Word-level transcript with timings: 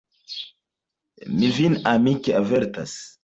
Mi 1.35 1.51
vin 1.59 1.77
amike 1.93 2.35
avertas. 2.43 2.97